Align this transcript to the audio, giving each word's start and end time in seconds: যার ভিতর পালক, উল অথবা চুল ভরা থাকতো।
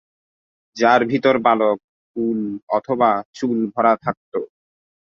যার 0.77 1.01
ভিতর 1.05 1.35
পালক, 1.43 1.77
উল 2.15 2.41
অথবা 2.69 3.11
চুল 3.33 3.57
ভরা 3.75 3.93
থাকতো। 3.97 4.39